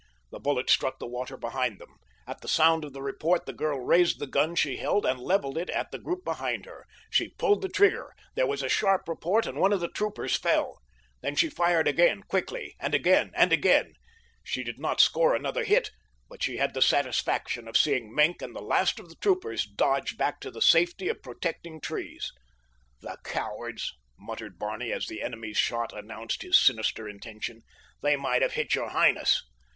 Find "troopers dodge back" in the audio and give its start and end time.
19.17-20.39